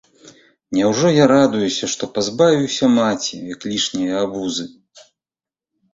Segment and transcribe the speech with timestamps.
[0.75, 4.65] Няўжо я радуюся, што пазбавіўся маці, як лішняе абузы?